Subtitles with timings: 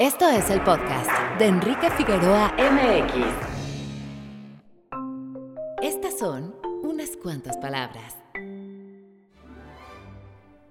[0.00, 3.22] Esto es el podcast de Enrique Figueroa MX.
[5.82, 8.16] Estas son unas cuantas palabras.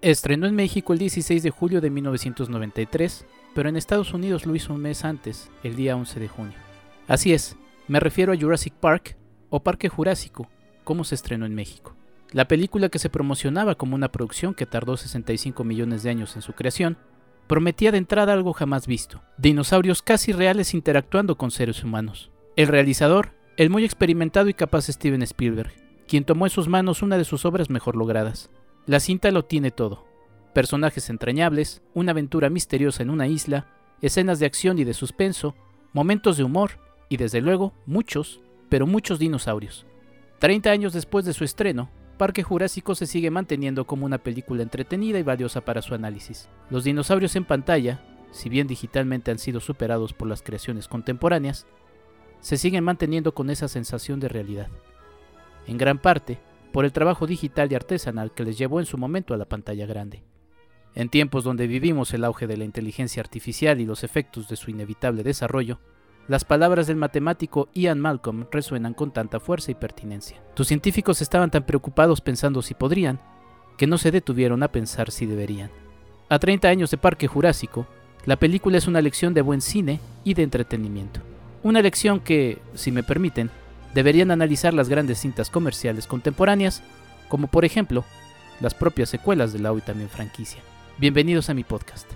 [0.02, 4.73] Estrenó en México el 16 de julio de 1993, pero en Estados Unidos lo hizo
[4.73, 6.57] un mes antes, el día 11 de junio.
[7.07, 7.55] Así es,
[7.88, 9.16] me refiero a Jurassic Park
[9.52, 10.50] o Parque Jurásico,
[10.84, 11.93] como se estrenó en México.
[12.32, 16.41] La película que se promocionaba como una producción que tardó 65 millones de años en
[16.41, 16.98] su creación,
[17.50, 22.29] prometía de entrada algo jamás visto, dinosaurios casi reales interactuando con seres humanos.
[22.55, 25.71] El realizador, el muy experimentado y capaz Steven Spielberg,
[26.07, 28.51] quien tomó en sus manos una de sus obras mejor logradas.
[28.86, 30.05] La cinta lo tiene todo.
[30.54, 33.66] Personajes entrañables, una aventura misteriosa en una isla,
[34.03, 35.55] escenas de acción y de suspenso,
[35.91, 36.73] momentos de humor
[37.09, 39.88] y desde luego muchos, pero muchos dinosaurios.
[40.38, 45.19] Treinta años después de su estreno, Parque Jurásico se sigue manteniendo como una película entretenida
[45.19, 46.50] y valiosa para su análisis.
[46.69, 51.66] Los dinosaurios en pantalla, si bien digitalmente han sido superados por las creaciones contemporáneas,
[52.41, 54.67] se siguen manteniendo con esa sensación de realidad.
[55.66, 56.39] En gran parte,
[56.73, 59.85] por el trabajo digital y artesanal que les llevó en su momento a la pantalla
[59.85, 60.22] grande.
[60.95, 64.72] En tiempos donde vivimos el auge de la inteligencia artificial y los efectos de su
[64.72, 65.79] inevitable desarrollo,
[66.30, 70.39] las palabras del matemático Ian Malcolm resuenan con tanta fuerza y pertinencia.
[70.53, 73.19] Tus científicos estaban tan preocupados pensando si podrían,
[73.77, 75.72] que no se detuvieron a pensar si deberían.
[76.30, 77.88] A 30 años de Parque Jurásico,
[78.25, 81.19] la película es una lección de buen cine y de entretenimiento.
[81.63, 83.50] Una lección que, si me permiten,
[83.95, 86.83] deberían analizar las grandes cintas comerciales contemporáneas,
[87.27, 88.05] como por ejemplo
[88.59, 90.61] las propias secuelas de la hoy también franquicia.
[91.00, 92.07] Bienvenidos a mi podcast.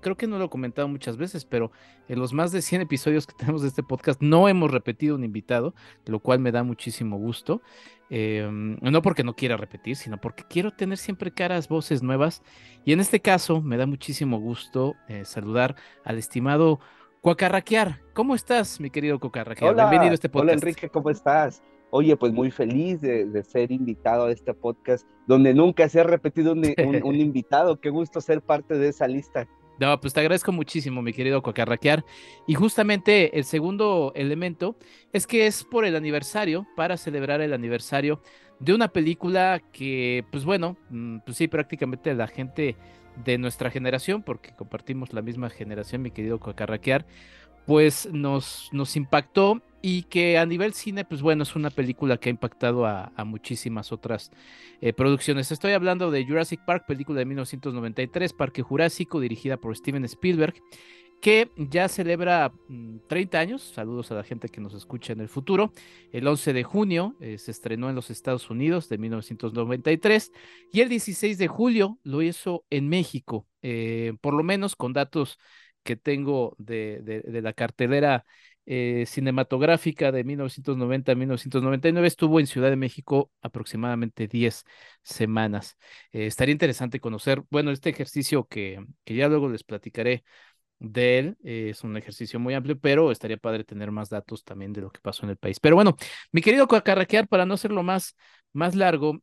[0.00, 1.70] creo que no lo he comentado muchas veces, pero
[2.08, 5.24] en los más de 100 episodios que tenemos de este podcast no hemos repetido un
[5.24, 5.74] invitado,
[6.06, 7.62] lo cual me da muchísimo gusto.
[8.10, 12.42] Em, no porque no quiera repetir, sino porque quiero tener siempre caras, voces nuevas.
[12.84, 16.78] Y en este caso me da muchísimo gusto eh, saludar al estimado
[17.22, 18.00] Cuacarraquear.
[18.12, 19.74] ¿Cómo estás, mi querido Cuacarraquear?
[19.74, 20.44] Bienvenido a este podcast.
[20.44, 21.62] Hola, Enrique, ¿cómo estás?
[21.90, 26.52] Oye, pues muy feliz de, ser invitado a este podcast, donde nunca se ha repetido
[26.52, 26.64] un,
[27.04, 27.80] un invitado.
[27.80, 29.46] Qué gusto ser parte de esa lista.
[29.82, 32.04] No, pues te agradezco muchísimo, mi querido Cocarraquear.
[32.46, 34.76] Y justamente el segundo elemento
[35.12, 38.22] es que es por el aniversario, para celebrar el aniversario
[38.60, 42.76] de una película que, pues bueno, mm, pues sí, prácticamente la gente
[43.24, 47.04] de nuestra generación, porque compartimos la misma generación, mi querido Cocarraquear,
[47.66, 52.28] pues nos, nos impactó y que a nivel cine, pues bueno, es una película que
[52.28, 54.30] ha impactado a, muchísimas otras
[54.80, 55.50] eh, producciones.
[55.50, 60.54] Estoy hablando de Jurassic Park, película de 1993, Parque Jurásico, dirigida por Steven Spielberg,
[61.20, 62.52] que ya celebra
[63.08, 63.62] 30 mm, años.
[63.62, 65.72] Saludos a la gente que nos escucha en el futuro.
[66.12, 70.32] El 11 de junio eh, se estrenó en los Estados Unidos de 1993
[70.72, 75.38] y el 16 de julio lo hizo en México, eh, por lo menos con datos
[75.82, 78.24] que tengo de, la cartelera
[78.64, 84.64] eh, cinematográfica de 1990 a 1999 estuvo en Ciudad de México aproximadamente 10
[85.02, 85.76] semanas.
[86.12, 90.24] Eh, estaría interesante conocer, bueno, este ejercicio que, que ya luego les platicaré
[90.78, 91.38] de él.
[91.44, 94.90] Eh, es un ejercicio muy amplio, pero estaría padre tener más datos también de lo
[94.90, 95.58] que pasó en el país.
[95.60, 95.96] Pero bueno,
[96.32, 98.16] mi querido Coacarraquear, para no hacerlo más,
[98.52, 99.22] más largo,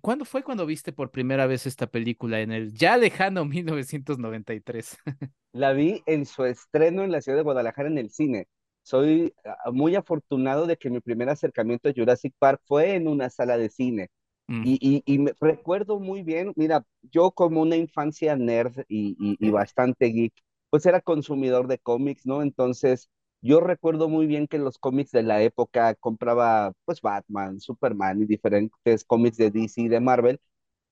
[0.00, 4.98] ¿cuándo fue cuando viste por primera vez esta película en el ya lejano 1993?
[5.56, 8.46] La vi en su estreno en la ciudad de Guadalajara en el cine.
[8.82, 13.30] Soy ah, muy afortunado de que mi primer acercamiento a Jurassic Park fue en una
[13.30, 14.10] sala de cine.
[14.48, 14.62] Mm.
[14.66, 20.06] Y, y, me recuerdo muy bien, mira, yo como una infancia nerd y, y, bastante
[20.06, 20.34] geek,
[20.70, 22.42] pues era consumidor de cómics, ¿no?
[22.42, 23.08] Entonces,
[23.40, 28.26] yo recuerdo muy bien que los cómics de la época compraba pues Batman, Superman y
[28.26, 30.38] diferentes cómics de DC y de Marvel.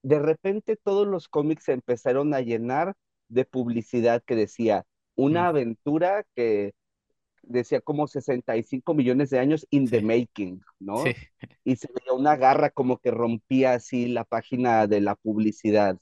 [0.03, 2.95] De repente todos los cómics se empezaron a llenar
[3.29, 4.87] de publicidad que decía
[5.17, 6.75] una aventura que
[7.43, 11.05] decía como 65 millones de años in the making, ¿no?
[11.65, 15.99] Y se veía una garra como que rompía así la página de la publicidad.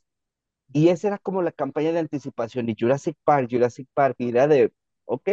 [0.72, 2.68] Y esa era como la campaña de anticipación.
[2.68, 4.72] Y Jurassic Park, Jurassic Park, y era de,
[5.04, 5.28] ok,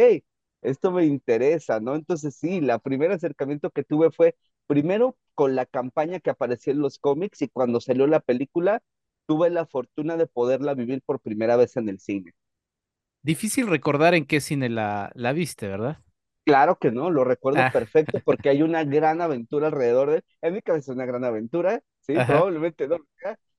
[0.62, 1.94] esto me interesa, ¿no?
[1.94, 4.36] Entonces sí, la primer acercamiento que tuve fue
[4.66, 8.82] primero con la campaña que aparecía en los cómics y cuando salió la película,
[9.30, 12.32] tuve la fortuna de poderla vivir por primera vez en el cine.
[13.22, 15.98] Difícil recordar en qué cine la, la viste, ¿verdad?
[16.44, 17.70] Claro que no, lo recuerdo ah.
[17.72, 20.24] perfecto porque hay una gran aventura alrededor de...
[20.42, 22.96] En mi cabeza es una gran aventura, sí, probablemente no,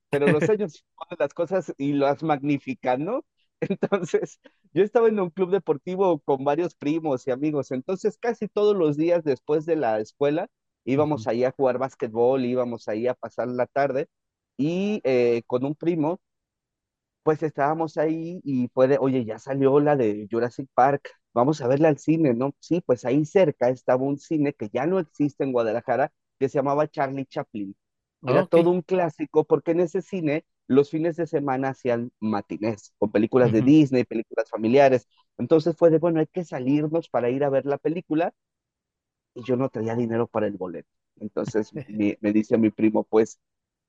[0.09, 3.23] pero los años ponen las cosas y las magnifican, ¿no?
[3.61, 4.41] Entonces,
[4.73, 8.97] yo estaba en un club deportivo con varios primos y amigos, entonces casi todos los
[8.97, 10.49] días después de la escuela
[10.83, 14.09] íbamos ahí a jugar básquetbol, íbamos ahí a pasar la tarde
[14.61, 16.21] y eh, con un primo
[17.23, 21.67] pues estábamos ahí y fue de, oye, ya salió la de Jurassic Park, vamos a
[21.67, 22.55] verla al cine, ¿no?
[22.59, 26.57] Sí, pues ahí cerca estaba un cine que ya no existe en Guadalajara, que se
[26.57, 27.75] llamaba Charlie Chaplin.
[28.25, 33.11] Era todo un clásico porque en ese cine los fines de semana hacían matinés con
[33.11, 35.07] películas de Disney, películas familiares.
[35.37, 38.33] Entonces fue de, bueno, hay que salirnos para ir a ver la película
[39.33, 40.89] y yo no traía dinero para el boleto.
[41.19, 43.39] Entonces me, me dice mi primo, pues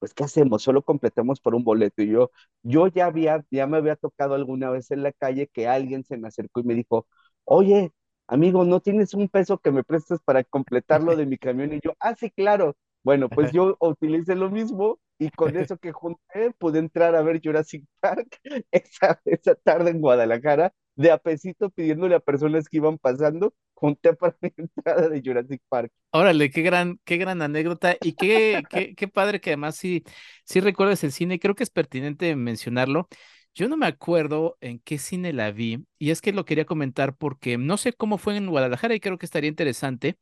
[0.02, 0.62] pues ¿qué hacemos?
[0.62, 2.02] Solo completamos por un boleto.
[2.02, 2.32] Y yo,
[2.62, 6.16] yo ya había, ya me había tocado alguna vez en la calle que alguien se
[6.18, 7.06] me acercó y me dijo,
[7.44, 7.92] oye,
[8.26, 11.72] amigo, ¿no tienes un peso que me prestes para completarlo de mi camión?
[11.72, 12.76] Y yo, ah, sí, claro.
[13.04, 17.40] Bueno, pues yo utilicé lo mismo y con eso que junté pude entrar a ver
[17.42, 18.40] Jurassic Park
[18.72, 24.36] esa, esa tarde en Guadalajara de apesito pidiéndole a personas que iban pasando, junté para
[24.42, 25.92] mi entrada de Jurassic Park.
[26.10, 30.04] Órale, qué gran, qué gran anécdota y qué, qué, qué padre que además sí,
[30.44, 33.08] sí recuerdas el cine, creo que es pertinente mencionarlo.
[33.54, 37.16] Yo no me acuerdo en qué cine la vi y es que lo quería comentar
[37.16, 40.16] porque no sé cómo fue en Guadalajara y creo que estaría interesante,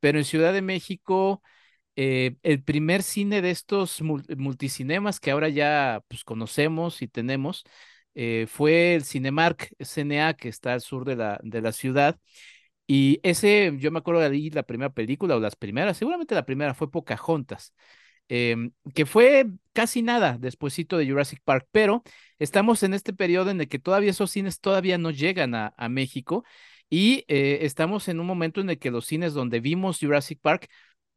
[0.00, 1.42] pero en Ciudad de México...
[1.96, 7.64] Eh, el primer cine de estos multicinemas que ahora ya pues, conocemos y tenemos,
[8.14, 12.18] eh, fue el Cinemark CNA que está al sur de la, de la ciudad.
[12.86, 16.44] Y ese, yo me acuerdo de ahí la primera película o las primeras, seguramente la
[16.44, 17.72] primera fue Pocahontas,
[18.28, 22.02] em, que fue casi nada despuesito de Jurassic Park, pero
[22.40, 26.44] estamos en este periodo en el que todavía esos cines todavía no llegan a, México
[26.88, 30.68] y eh, estamos en un momento en el que los cines donde vimos Jurassic Park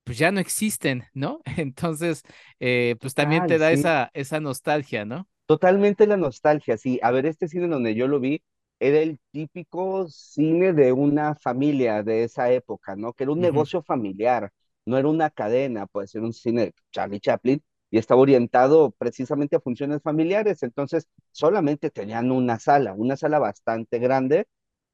[0.03, 1.41] pues ya no existen, ¿no?
[1.57, 2.23] Entonces,
[2.59, 5.27] eh, pues también te da esa, esa nostalgia, ¿no?
[5.45, 6.99] Totalmente la nostalgia, sí.
[7.03, 8.41] A ver, este cine donde yo lo vi
[8.79, 13.13] era el típico cine de una familia de esa época, ¿no?
[13.13, 14.51] Que era un negocio familiar,
[14.85, 17.61] no era una cadena, pues era un cine de Charlie Chaplin
[17.91, 23.99] y estaba orientado precisamente a funciones familiares, entonces solamente tenían una sala, una sala bastante
[23.99, 24.47] grande,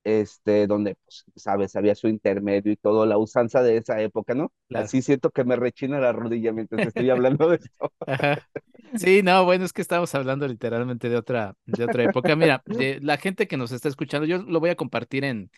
[0.04, 4.52] este, donde, pues, sabes, había su intermedio y todo, la usanza de esa época, ¿no?
[4.72, 7.92] Así siento que me rechina la rodilla mientras estoy hablando de esto.
[8.96, 12.36] Sí, no, bueno, es que estamos hablando literalmente de otra, de otra época.
[12.36, 15.52] Mira, de la gente que nos está escuchando, yo lo voy a compartir en,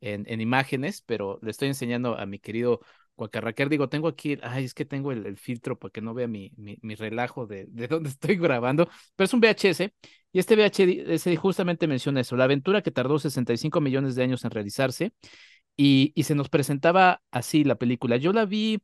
[0.00, 2.80] en, en imágenes, pero le estoy enseñando a mi querido
[3.18, 6.52] Cuacarraquer, digo, tengo aquí, ay, es que tengo el, filtro para que no vea mi,
[6.56, 9.92] mi, relajo de, de dónde estoy grabando, pero es un VHS
[10.32, 14.52] y este VHS justamente menciona eso, la aventura que tardó 65 millones de años en
[14.52, 15.12] realizarse
[15.76, 18.16] y, y se nos presentaba así la película.
[18.18, 18.80] Yo la vi,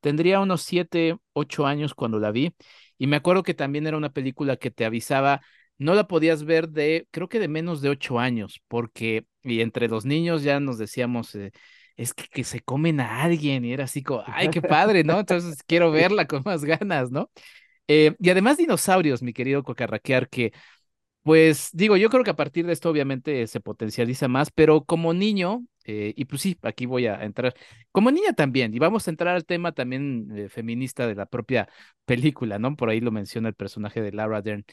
[0.00, 2.54] tendría unos 7, 8 años cuando la vi
[2.96, 5.42] y me acuerdo que también era una película que te avisaba,
[5.76, 9.88] no la podías ver de, creo que de menos de 8 años, porque y entre
[9.88, 11.34] los niños ya nos decíamos...
[11.34, 11.52] Eh,
[11.96, 15.20] es que, que, se comen a alguien y era así como, ay, qué padre, ¿no?
[15.20, 17.30] Entonces quiero verla con más ganas, ¿no?
[17.88, 20.52] Eh, y además dinosaurios, mi querido Cocarraquear, que
[21.22, 25.14] pues digo, yo creo que a partir de esto obviamente se potencializa más, pero como
[25.14, 27.54] niño, eh, y pues sí, aquí voy a entrar,
[27.92, 31.68] como niña también, y vamos a entrar al tema también eh, feminista de la propia
[32.04, 32.76] película, ¿no?
[32.76, 34.64] Por ahí lo menciona el personaje de Laura Dern.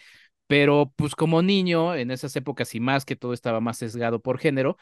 [0.47, 4.37] Pero pues como niño, en esas épocas y más que todo estaba más sesgado por
[4.37, 4.77] género,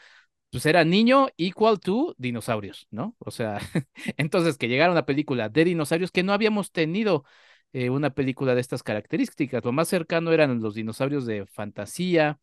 [0.50, 3.16] pues era niño equal to dinosaurios, ¿no?
[3.18, 3.58] O sea,
[4.16, 7.24] entonces que llegara una película de dinosaurios que no habíamos tenido
[7.72, 9.64] eh, una película de estas características.
[9.64, 12.40] Lo más cercano eran los dinosaurios de fantasía.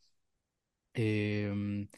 [0.94, 1.90] Em,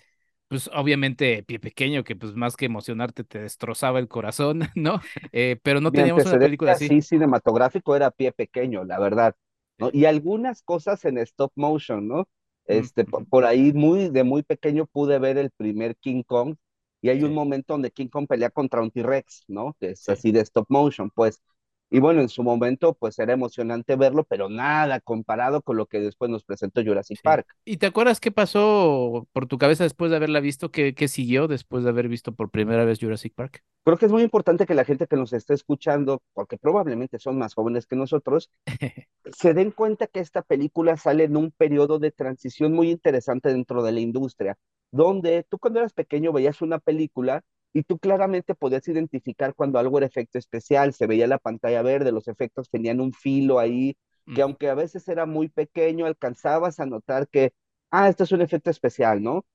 [0.47, 5.01] pues obviamente Pie Pequeño, que pues más que emocionarte te destrozaba el corazón, ¿no?
[5.31, 6.89] Eh, pero no teníamos una película así.
[6.89, 9.35] Sí, cinematográfico era Pie Pequeño, la verdad,
[9.77, 9.89] ¿no?
[9.93, 12.27] Y algunas cosas en stop motion, ¿no?
[12.69, 16.55] Este, por, ahí muy, de muy pequeño pude ver el primer King Kong
[17.01, 19.75] y hay un momento donde King Kong pelea contra un T-Rex, ¿no?
[19.79, 21.41] Que es así de stop motion, pues.
[21.91, 25.99] Y bueno, en su momento, pues era emocionante verlo, pero nada comparado con lo que
[25.99, 27.47] después nos presentó Jurassic Park.
[27.65, 30.69] ¿Y te acuerdas qué pasó por tu cabeza después de haberla visto?
[30.71, 33.63] ¿Qué, ¿Qué, siguió después de haber visto por primera vez Jurassic Park?
[33.83, 37.39] Creo que es muy importante que la gente que nos esté escuchando, porque probablemente son
[37.39, 38.51] más jóvenes que nosotros,
[39.35, 43.81] se den cuenta que esta película sale en un periodo de transición muy interesante dentro
[43.81, 44.59] de la industria,
[44.91, 47.41] donde tú cuando eras pequeño veías una película
[47.73, 52.11] y tú claramente podías identificar cuando algo era efecto especial, se veía la pantalla verde,
[52.11, 53.97] los efectos tenían un filo ahí,
[54.35, 57.53] que aunque a veces era muy pequeño, alcanzabas a notar que,
[57.91, 59.45] ah, esto es un efecto especial, ¿no?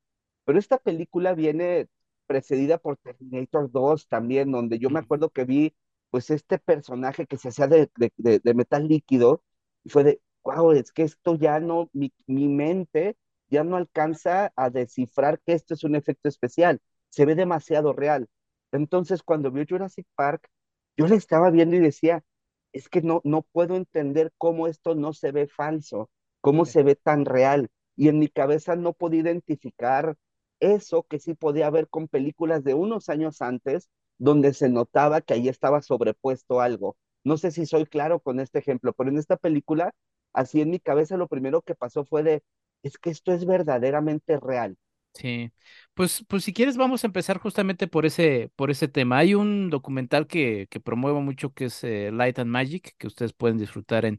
[0.44, 1.88] Pero esta película viene
[2.26, 5.75] precedida por Terminator 2 también, donde yo me acuerdo que vi,
[6.11, 9.42] pues, este personaje que se hacía de, de, metal líquido,
[9.85, 13.16] y fue de, wow, es que esto ya no, mi, mi mente
[13.49, 16.80] ya no alcanza a descifrar que esto es un efecto especial
[17.14, 18.28] se ve demasiado real.
[18.73, 20.49] Entonces, cuando vio Jurassic Park,
[20.97, 22.25] yo le estaba viendo y decía,
[22.73, 26.97] es que no, no puedo entender cómo esto no se ve falso, cómo se ve
[26.97, 27.68] tan real.
[27.97, 30.16] Y en mi cabeza no podía identificar
[30.61, 35.35] eso que sí podía ver con películas de unos años antes, donde se notaba que
[35.35, 36.97] ahí estaba sobrepuesto algo.
[37.25, 39.94] No sé si soy claro con este ejemplo, pero en esta película,
[40.33, 42.42] así en mi cabeza lo primero que pasó fue de,
[42.83, 44.76] es que esto es verdaderamente real.
[45.16, 45.52] Sí,
[45.94, 49.18] pues, pues si quieres vamos a empezar justamente por ese, por ese tema.
[49.18, 53.33] Hay un documental que, que promuevo mucho que es eh, Light and Magic, que ustedes
[53.33, 54.18] pueden disfrutar en,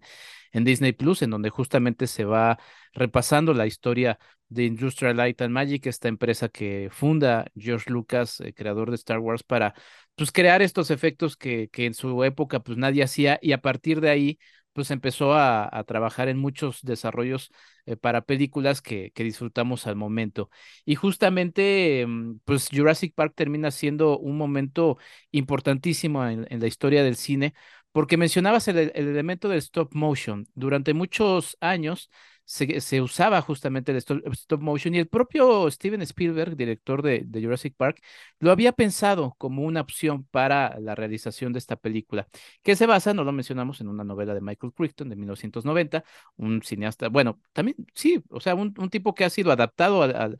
[0.53, 2.57] en Disney Plus, en donde justamente se va
[2.93, 8.53] repasando la historia de Industrial Light and Magic, esta empresa que funda George Lucas, eh,
[8.53, 9.73] creador de Star Wars, para
[10.15, 13.99] pues crear estos efectos que, que en su época pues nadie hacía y a partir
[13.99, 14.39] de ahí
[14.75, 17.49] pues empezó a, trabajar en muchos desarrollos
[17.85, 20.49] eh, para películas que, disfrutamos al momento.
[20.83, 24.97] Y justamente, mm, pues Jurassic Park termina siendo un momento
[25.31, 27.53] importantísimo en, en la historia del cine,
[27.93, 30.45] porque mencionabas el, elemento del stop motion.
[30.55, 32.09] Durante muchos años
[32.45, 38.01] se, usaba justamente el stop, motion y el propio Steven Spielberg, director de, Jurassic Park,
[38.39, 42.27] lo había pensado como una opción para la realización de esta película,
[42.63, 46.03] que se basa, no lo mencionamos, en una novela de Michael Crichton de 1990,
[46.37, 50.37] un cineasta, bueno, también sí, o sea, un, tipo que ha sido adaptado al,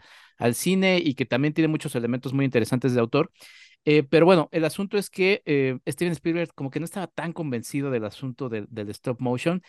[0.54, 3.32] cine y que también tiene muchos elementos muy interesantes de autor.
[3.86, 7.34] Eh, pero bueno, el asunto es que eh, Steven Spielberg como que no estaba tan
[7.34, 9.62] convencido del asunto del, stop motion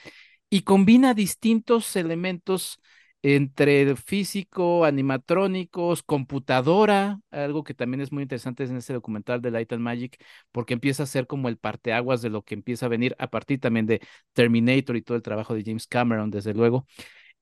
[0.57, 2.81] y combina distintos elementos
[3.23, 9.73] entre físico, animatrónicos, computadora, algo que también es muy interesante en este documental de Light
[9.75, 10.17] and Magic,
[10.53, 13.61] porque empieza a ser como el parteaguas de lo que empieza a venir a partir
[13.61, 14.01] también de
[14.33, 16.87] Terminator y todo el trabajo de James Cameron, desde luego.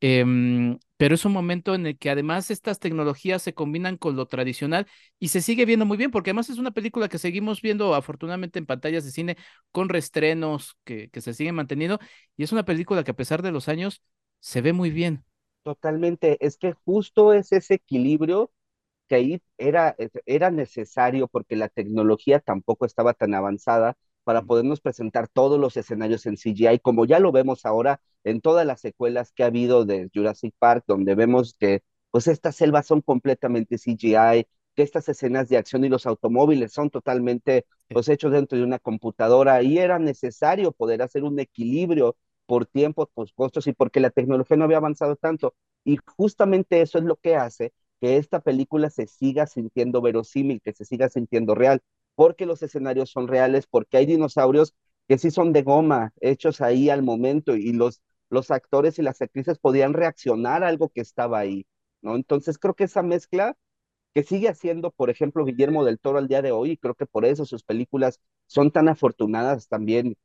[0.01, 4.27] Em, pero es un momento en el que además estas tecnologías se combinan con lo
[4.27, 4.87] tradicional
[5.19, 8.59] y se sigue viendo muy bien, porque además es una película que seguimos viendo afortunadamente
[8.59, 9.37] en pantallas de cine
[9.73, 11.99] con restrenos que, que se siguen manteniendo
[12.37, 14.03] y es una película que a pesar de los años
[14.41, 15.25] se ve muy bien.
[15.63, 18.51] Totalmente, es que justo es ese equilibrio
[19.09, 19.97] que ahí era,
[20.27, 26.27] era necesario porque la tecnología tampoco estaba tan avanzada para podernos presentar todos los escenarios
[26.27, 30.11] en CGI, como ya lo vemos ahora en todas las secuelas que ha habido de
[30.15, 35.57] Jurassic Park, donde vemos que pues estas selvas son completamente CGI, que estas escenas de
[35.57, 40.73] acción y los automóviles son totalmente pues hechos dentro de una computadora y era necesario
[40.73, 42.17] poder hacer un equilibrio
[42.47, 45.55] por tiempos, por costos y porque la tecnología no había avanzado tanto.
[45.85, 50.73] Y justamente eso es lo que hace que esta película se siga sintiendo verosímil, que
[50.73, 51.81] se siga sintiendo real
[52.15, 54.75] porque los escenarios son reales, porque hay dinosaurios
[55.09, 59.21] que sí son de goma, hechos ahí al momento, y los, los actores y las
[59.23, 61.67] actrices podían reaccionar a algo que estaba ahí,
[62.03, 62.17] ¿no?
[62.17, 63.57] Entonces creo que esa mezcla
[64.15, 67.07] que sigue haciendo, por ejemplo, Guillermo del Toro al día de hoy, y creo que
[67.07, 70.17] por eso sus películas son tan afortunadas también,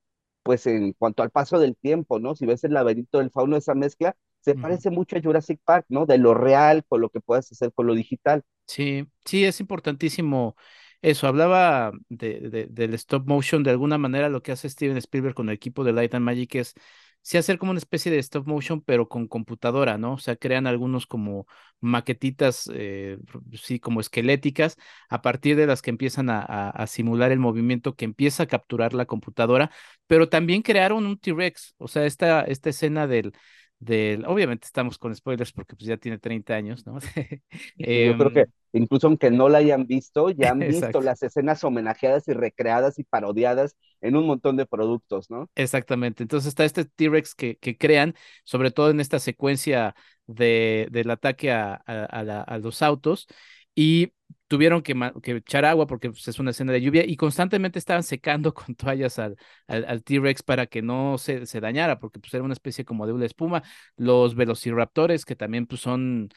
[0.43, 2.35] pues en cuanto al paso del tiempo, ¿no?
[2.35, 6.05] Si ves el laberinto del fauno, esa mezcla se parece mucho a Jurassic Park, ¿no?
[6.05, 8.43] De lo real con lo que puedes hacer con lo digital.
[8.67, 10.55] Sí, sí, es importantísimo
[11.01, 15.49] eso, hablaba de, del stop motion, de alguna manera lo que hace Steven Spielberg con
[15.49, 16.73] el equipo de Light and Magic es
[17.21, 20.13] sí hacer como una especie de stop motion, pero con computadora, ¿no?
[20.13, 21.47] O sea, crean algunos como
[21.79, 23.17] maquetitas, eh,
[23.53, 24.77] sí, como esqueléticas,
[25.09, 28.93] a partir de las que empiezan a, a, simular el movimiento que empieza a capturar
[28.93, 29.71] la computadora,
[30.07, 33.33] pero también crearon un T-Rex, o sea, esta, esta escena del,
[33.79, 36.99] del, obviamente estamos con spoilers porque pues ya tiene 30 años, ¿no?
[37.77, 41.63] Yo creo que em, incluso aunque no la hayan visto, ya han visto las escenas
[41.63, 45.49] homenajeadas y recreadas y parodiadas en un montón de productos, ¿no?
[45.55, 46.23] Exactamente.
[46.23, 49.95] Entonces está este T-Rex que, que, crean, sobre todo en esta secuencia
[50.27, 53.27] de, del ataque a, a los autos
[53.75, 54.13] y
[54.47, 58.53] tuvieron que, echar agua porque pues, es una escena de lluvia y constantemente estaban secando
[58.53, 62.53] con toallas al, al, T-Rex para que no se, se, dañara, porque pues era una
[62.53, 63.63] especie como de una espuma.
[63.95, 66.29] Los velociraptores, que también pues, son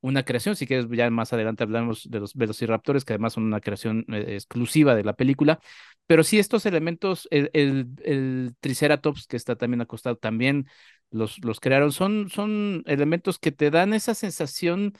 [0.00, 3.60] una creación, si quieres ya más adelante hablamos de los velociraptores, que además son una
[3.60, 5.60] creación eh, exclusiva de la película,
[6.06, 10.66] pero sí estos elementos, el, el, el, Triceratops que está también acostado, también
[11.10, 14.94] los, los crearon, son, son elementos que te dan esa sensación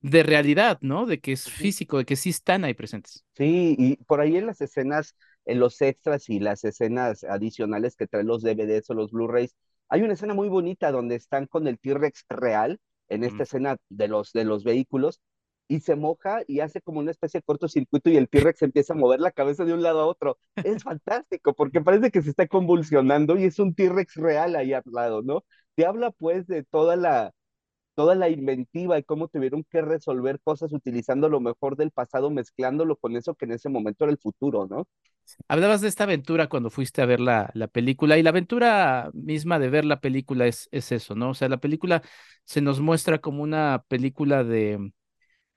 [0.00, 1.06] de realidad, ¿no?
[1.06, 3.24] De que es físico, de que sí están ahí presentes.
[3.36, 5.14] Sí, y por ahí en las escenas,
[5.44, 9.54] en los extras y las escenas adicionales que traen los DVDs o los Blu-rays,
[9.88, 12.78] hay una escena muy bonita donde están con el T-Rex real,
[13.08, 15.20] en esta escena de los, de los vehículos,
[15.66, 18.96] y se moja y hace como una especie de cortocircuito y el T-Rex empieza a
[18.96, 20.38] mover la cabeza de un lado a otro.
[20.56, 24.82] Es fantástico porque parece que se está convulsionando y es un T-Rex real ahí al
[24.86, 25.44] lado, ¿no?
[25.74, 27.32] Te habla pues de toda la,
[27.98, 32.94] toda la inventiva y cómo tuvieron que resolver cosas utilizando lo mejor del pasado, mezclándolo
[32.94, 34.86] con eso que en ese momento era el futuro, ¿no?
[35.48, 39.58] Hablabas de esta aventura cuando fuiste a ver la, la película y la aventura misma
[39.58, 41.30] de ver la película es, es eso, ¿no?
[41.30, 42.00] O sea, la película
[42.44, 44.92] se nos muestra como una película de,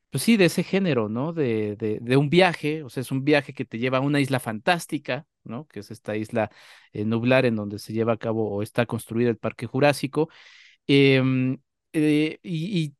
[0.09, 1.33] pues sí, de ese género, ¿no?
[1.33, 4.19] De, de, de, un viaje, o sea, es un viaje que te lleva a una
[4.19, 5.67] isla fantástica, ¿no?
[5.67, 6.49] Que es esta isla
[6.91, 10.27] eh, nublar en donde se lleva a cabo o está construido el Parque Jurásico.
[10.87, 11.21] Eh,
[11.93, 12.95] eh, y,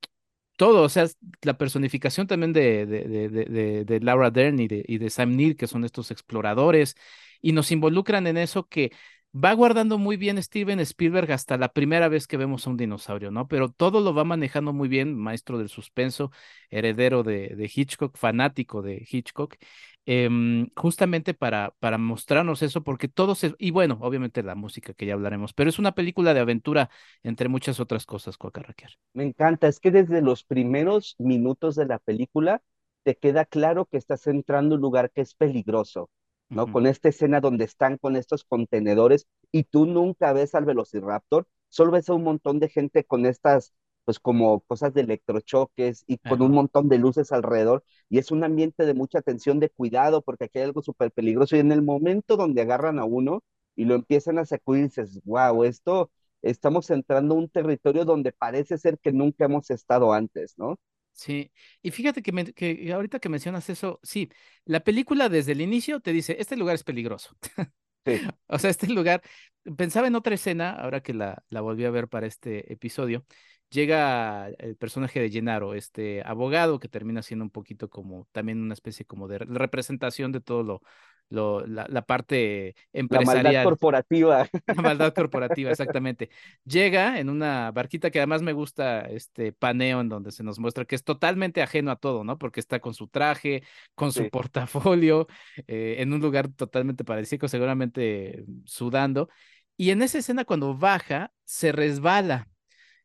[0.58, 1.08] todo, o sea,
[1.42, 5.58] la personificación también de, de, de, de Laura Dern y de, y de Sam Neill,
[5.58, 6.96] que son estos exploradores,
[7.42, 8.92] y nos involucran en eso que
[9.34, 13.32] va guardando muy bien Steven Spielberg hasta la primera vez que vemos a un dinosaurio,
[13.32, 13.48] ¿no?
[13.48, 16.32] Pero todo lo va manejando muy bien, maestro del suspenso,
[16.70, 19.56] heredero de, Hitchcock, fanático de Hitchcock,
[20.08, 25.14] Em, justamente para, para mostrarnos eso, porque todos, y bueno, obviamente la música que ya
[25.14, 26.90] hablaremos, pero es una película de aventura
[27.22, 28.94] entre muchas otras cosas, Cuacarraquear.
[29.14, 32.64] Me encanta, es que desde los primeros minutos de la película
[33.04, 36.10] te queda claro que estás entrando a un lugar que es peligroso,
[36.54, 36.68] ¿no?
[36.68, 41.92] Con esta escena donde están con estos contenedores y tú nunca ves al Velociraptor, solo
[41.92, 43.74] ves a un montón de gente con estas
[44.06, 48.44] pues como cosas de electrochoques y con un montón de luces alrededor y es un
[48.44, 51.82] ambiente de mucha atención, de cuidado, porque aquí hay algo súper peligroso y en el
[51.84, 53.44] momento donde agarran a uno
[53.76, 56.12] y lo empiezan a sacudir, dices, wow, esto,
[56.42, 60.78] estamos entrando a un territorio donde parece ser que nunca hemos estado antes, ¿no?
[61.14, 64.30] Sí, y fíjate que, que ahorita que mencionas eso, sí,
[64.66, 67.36] la película desde el inicio te dice, este lugar es peligroso.
[68.06, 68.14] Sí.
[68.48, 69.22] o sea, este lugar,
[69.78, 73.26] pensaba en otra escena, ahora que la, la volví a ver para este episodio,
[73.70, 78.74] llega el personaje de Gennaro, este abogado que termina siendo un poquito como también una
[78.74, 80.82] especie como de representación de todo lo,
[81.32, 83.44] lo la, parte empresarial.
[83.44, 84.50] La maldad corporativa.
[84.68, 86.30] La maldad corporativa, exactamente.
[86.66, 90.86] Llega en una barquita que además me gusta este paneo en donde se nos muestra
[90.86, 92.38] que es totalmente ajeno a todo, ¿no?
[92.38, 93.64] Porque está con su traje,
[93.96, 95.28] con su portafolio,
[95.68, 99.30] eh, en un lugar totalmente parecido, seguramente sudando.
[99.78, 102.51] Y en esa escena cuando baja, se resbala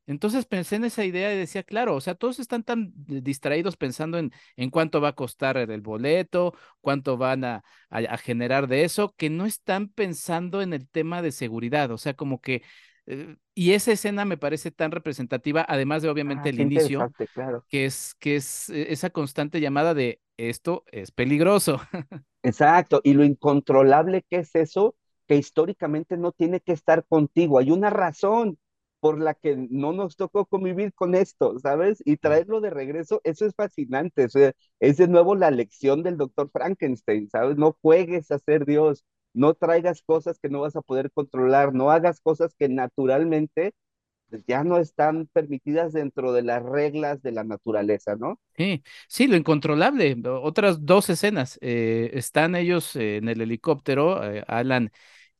[0.07, 4.19] entonces pensé en esa idea y decía, claro, o sea, todos están tan distraídos pensando
[4.19, 9.14] en, en cuánto va a costar el boleto, cuánto van a, a, generar de eso,
[9.16, 11.90] que no están pensando en el tema de seguridad.
[11.90, 12.62] O sea, como que,
[13.07, 17.64] eh, y esa escena me parece tan representativa, además de obviamente ah, el inicio, claro.
[17.69, 21.81] que es, que es eh, esa constante llamada de esto es peligroso.
[22.45, 24.95] Exacto, y lo incontrolable que es eso,
[25.27, 27.59] que históricamente no tiene que estar contigo.
[27.59, 28.59] Hay una razón
[29.07, 32.03] por la que no nos tocó convivir con esto, ¿sabes?
[32.05, 34.25] Y traerlo de regreso, eso es fascinante.
[34.25, 37.57] O sea, es de nuevo la lección del doctor Frankenstein, ¿sabes?
[37.57, 41.92] No juegues a ser Dios, no traigas cosas que no vas a poder controlar, no
[41.92, 43.75] hagas cosas que naturalmente
[44.29, 48.40] pues, ya no están permitidas dentro de las reglas de la naturaleza, ¿no?
[48.57, 50.16] Sí, sí, lo incontrolable.
[50.27, 51.61] Otras dos escenas.
[51.62, 54.90] Eh, están ellos en el helicóptero, eh, Alan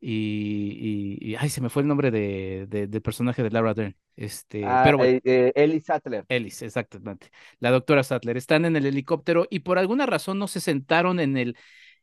[0.01, 3.97] y, ay, se me fue el nombre de, del personaje de Laura Dern.
[4.15, 5.15] Este, ah, pero bueno.
[5.17, 6.25] Eh, eh, Ellie Sattler.
[6.29, 7.31] Ellis, exactamente.
[7.59, 8.37] La doctora Sattler.
[8.37, 11.57] Están en el helicóptero y por alguna razón no se sentaron en el,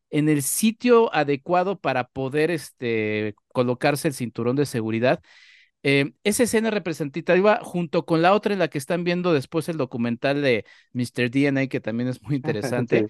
[0.09, 5.21] en el sitio adecuado para poder este, colocarse el cinturón de seguridad.
[5.85, 9.77] Eh, esa escena representativa junto con la otra en la que están viendo después el
[9.77, 11.29] documental de Mr.
[11.29, 13.07] DNA, que también es muy interesante.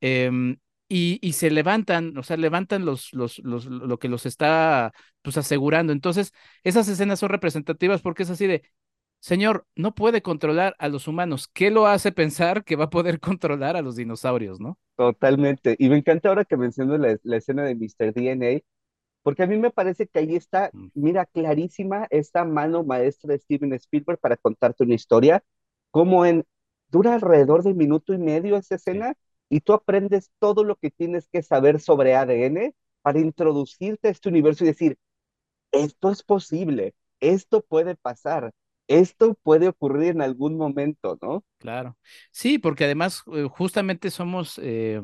[0.00, 0.56] Em,
[0.88, 4.92] y, y, se levantan, o sea, levantan los, los, los, lo que los está
[5.22, 5.92] pues asegurando.
[5.92, 8.62] Entonces, esas escenas son representativas porque es así de,
[9.20, 11.48] señor, no puede controlar a los humanos.
[11.48, 14.78] ¿Qué lo hace pensar que va a poder controlar a los dinosaurios, no?
[14.96, 15.76] Totalmente.
[15.78, 18.12] Y me encanta ahora que mencionas la, la escena de Mr.
[18.12, 18.60] DNA,
[19.22, 20.88] porque a mí me parece que ahí está, mm.
[20.94, 25.42] mira, clarísima esta mano maestra de Steven Spielberg para contarte una historia,
[25.90, 26.44] como en,
[26.88, 29.14] dura alrededor de minuto y medio esa escena,
[29.54, 34.28] y tú aprendes todo lo que tienes que saber sobre ADN para introducirte a este
[34.28, 34.98] universo y decir,
[35.70, 38.50] esto es posible, esto puede pasar,
[38.88, 41.44] esto puede ocurrir en algún momento, ¿no?
[41.58, 41.96] Claro.
[42.32, 45.00] Sí, porque además eh, justamente somos eh,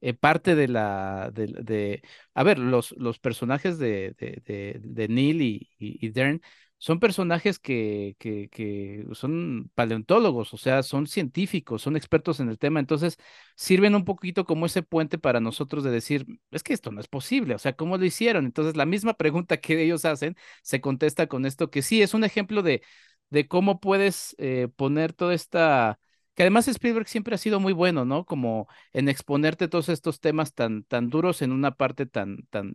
[0.00, 2.00] eh, parte de la, de,
[2.32, 6.40] a ver, los, los personajes de, de, de Neil y, y, Dern
[6.78, 12.58] son personajes que, que, que, son paleontólogos, o sea, son científicos, son expertos en el
[12.58, 13.18] tema, entonces
[13.56, 17.08] sirven un poquito como ese puente para nosotros de decir, es que esto no es
[17.08, 18.44] posible, o sea, ¿cómo lo hicieron?
[18.44, 22.24] Entonces, la misma pregunta que ellos hacen se contesta con esto, que sí, es un
[22.24, 22.82] ejemplo de,
[23.30, 25.98] de cómo puedes eh, poner toda esta
[26.34, 28.26] que además Spielberg siempre ha sido muy bueno, ¿no?
[28.26, 32.74] Como en exponerte todos estos temas tan, tan duros en una parte tan, tan,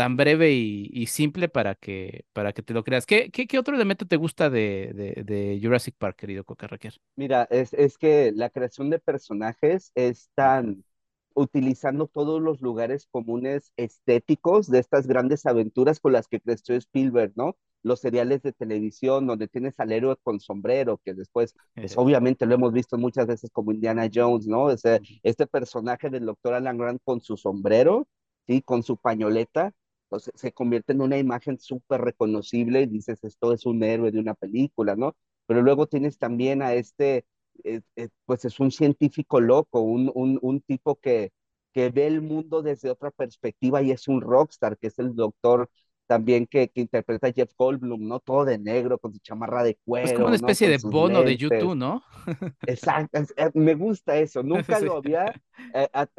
[0.00, 3.04] tan breve y, simple para que, para que te lo creas.
[3.04, 6.70] ¿Qué, qué, qué otro elemento te gusta de, de, de Jurassic Park, querido Coca
[7.16, 10.84] Mira, es, es que la creación de personajes es tan
[11.34, 17.32] utilizando todos los lugares comunes estéticos de estas grandes aventuras con las que creció Spielberg,
[17.36, 17.58] ¿no?
[17.82, 22.54] Los seriales de televisión donde tienes al héroe con sombrero, que después, pues obviamente lo
[22.54, 24.70] hemos visto muchas veces como Indiana Jones, ¿no?
[24.70, 28.08] Ese, este personaje del doctor Alan Grant con su sombrero,
[28.46, 28.62] ¿sí?
[28.62, 29.74] Con su pañoleta,
[30.18, 34.34] se convierte en una imagen súper reconocible y dices, esto es un héroe de una
[34.34, 35.16] película, ¿no?
[35.46, 37.24] Pero luego tienes también a este
[37.64, 41.32] eh, eh, pues es un científico loco, un, un, un tipo que,
[41.72, 45.70] que ve el mundo desde otra perspectiva y es un rockstar, que es el doctor
[46.10, 48.18] también que, que, interpreta a Jeff Goldblum, ¿no?
[48.18, 50.08] Todo de negro, con su chamarra de cuero.
[50.08, 52.02] Es como una especie de bono de YouTube, ¿no?
[52.66, 54.42] Exacto, eh, me gusta eso,
[54.74, 55.32] nunca lo había,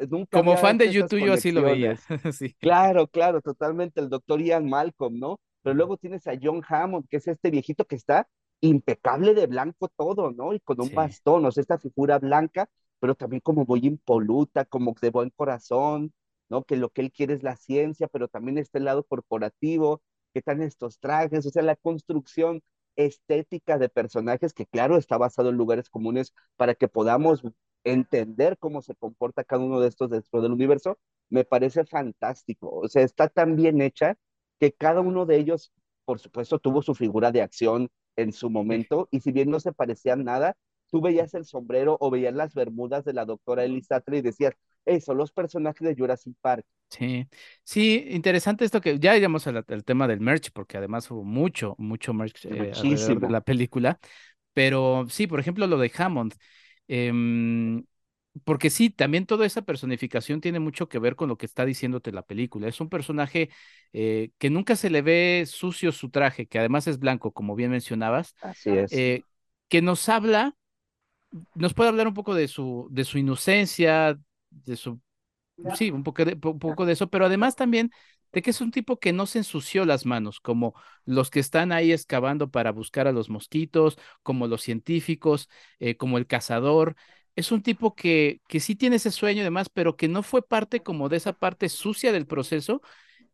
[0.08, 1.98] nunca Como fan de YouTube yo así lo veía.
[2.32, 2.54] sí.
[2.54, 5.38] Claro, claro, totalmente, el doctor Ian Malcolm, ¿no?
[5.60, 8.26] Pero luego tienes a John Hammond, que es este viejito que está
[8.62, 10.54] impecable de blanco todo, ¿no?
[10.54, 12.66] Y con un bastón, o sea, esta figura blanca,
[12.98, 16.14] pero también como muy impoluta, como de buen corazón,
[16.52, 16.64] ¿no?
[16.64, 20.02] Que lo que él quiere es la ciencia, pero también este lado corporativo,
[20.34, 22.62] que están estos trajes, o sea, la construcción
[22.94, 27.42] estética de personajes que claro está basado en lugares comunes para que podamos
[27.84, 30.98] entender cómo se comporta cada uno de estos dentro del universo,
[31.30, 32.68] me parece fantástico.
[32.70, 34.16] O sea, está tan bien hecha
[34.60, 35.72] que cada uno de ellos,
[36.04, 39.72] por supuesto, tuvo su figura de acción en su momento, y si bien no se
[39.72, 40.54] parecían nada,
[40.90, 44.52] tú veías el sombrero o veías las bermudas de la doctora Elisatra y decías,
[44.84, 46.64] eso, los personajes de Jurassic Park.
[46.88, 47.26] Sí,
[47.64, 52.12] sí, interesante esto que ya iremos al, tema del merch, porque además hubo mucho, mucho
[52.12, 53.98] merch eh, de la película,
[54.52, 56.34] pero sí, por ejemplo, lo de Hammond.
[56.88, 57.10] Eh,
[58.44, 62.12] porque sí, también toda esa personificación tiene mucho que ver con lo que está diciéndote
[62.12, 62.66] la película.
[62.66, 63.50] Es un personaje
[63.92, 67.70] eh, que nunca se le ve sucio su traje, que además es blanco, como bien
[67.70, 68.34] mencionabas.
[68.40, 68.92] Así es.
[68.92, 69.22] Eh,
[69.68, 70.56] que nos habla,
[71.54, 74.18] nos puede hablar un poco de su, de su inocencia,
[74.64, 75.00] de su,
[75.76, 77.90] sí, un poco de, un poco de eso, pero además también
[78.32, 81.72] de que es un tipo que no se ensució las manos, como los que están
[81.72, 85.48] ahí excavando para buscar a los mosquitos, como los científicos,
[85.80, 86.96] eh, como el cazador.
[87.36, 90.46] Es un tipo que, que sí tiene ese sueño y demás, pero que no fue
[90.46, 92.82] parte como de esa parte sucia del proceso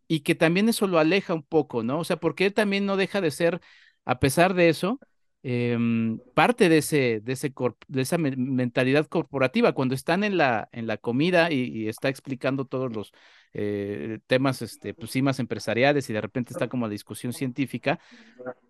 [0.09, 2.01] y que también eso lo aleja un poco, ¿no?
[2.01, 3.61] O sea, porque él también no deja de ser,
[4.05, 5.01] a pesar de eso,
[5.43, 7.53] em, parte de, ese, de, ese
[7.89, 9.73] de esa mentalidad corporativa.
[9.73, 13.13] Cuando están en la, en la comida y, está explicando todos los
[13.53, 17.99] eh, temas, este, pues sí, más empresariales y de repente está como la discusión científica,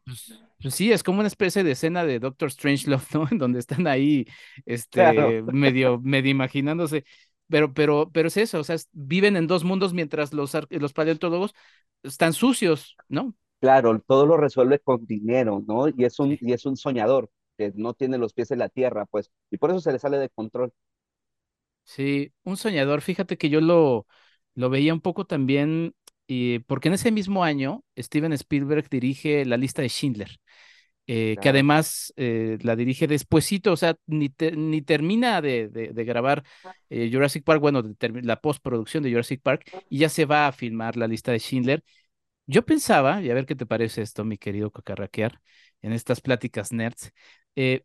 [0.04, 3.28] pues, pues, sí, es como una especie de escena de Doctor Strangelove, ¿no?
[3.31, 4.26] En donde están ahí,
[4.66, 7.04] este, medio, medio imaginándose.
[7.48, 11.54] Pero, pero, pero es eso, o sea, viven en dos mundos mientras los, los paleontólogos
[12.02, 13.35] están sucios, ¿no?
[13.61, 15.88] Claro, todo lo resuelve con dinero, ¿no?
[15.88, 19.07] Y es un, y es un soñador que no tiene los pies en la tierra,
[19.07, 20.73] pues, y por eso se le sale de control.
[21.85, 24.07] Sí, un soñador, fíjate que yo lo,
[24.55, 25.94] lo veía un poco también,
[26.27, 30.38] y porque en ese mismo año Steven Spielberg dirige La lista de Schindler.
[31.11, 36.44] Eh, que además eh, la dirige despuesito, o sea, ni, ni termina de, de, grabar
[36.90, 37.83] eh, Jurassic Park, bueno,
[38.23, 41.83] la postproducción de Jurassic Park, y ya se va a filmar la lista de Schindler.
[42.48, 45.40] Yo pensaba, y a ver qué te parece esto, mi querido Cocarraquear,
[45.82, 47.12] en estas pláticas nerds,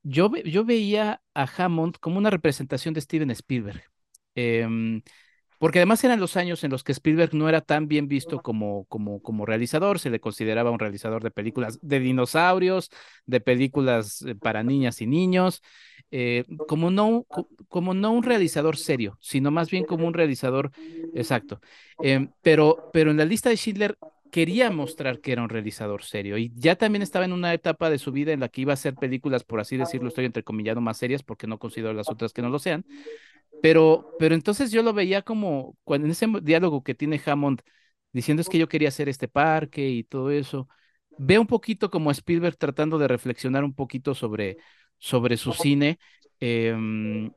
[0.04, 3.84] yo, yo veía a Hammond como una representación de Steven Spielberg.
[4.36, 5.02] Em,
[5.60, 8.86] porque además eran los años en los que Spielberg no era tan bien visto como,
[8.86, 12.89] como, como realizador, se le consideraba un realizador de películas de dinosaurios,
[13.26, 15.62] de películas eh, para niñas y niños,
[16.12, 17.26] eh, como, no,
[17.69, 20.71] como no un realizador serio, sino más bien como un realizador
[21.13, 21.62] exacto.
[21.99, 23.97] Em, pero, pero en la lista de Schindler
[24.34, 28.00] quería mostrar que era un realizador serio y ya también estaba en una etapa de
[28.00, 30.98] su vida en la que iba a hacer películas, por así decirlo, estoy entrecomillado más
[30.98, 32.84] serias porque no considero las otras que no lo sean,
[33.62, 37.62] pero, pero entonces yo lo veía como cuando en ese diálogo que tiene Hammond
[38.12, 40.67] diciendo es que yo quería hacer este parque y todo eso,
[41.19, 44.58] veo un poquito como Spielberg tratando de reflexionar un poquito sobre,
[44.98, 46.00] sobre su cine.
[46.39, 47.32] Em,